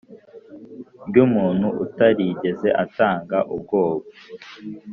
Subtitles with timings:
[1.07, 3.81] ry umuntu utarigeze atanga ubwo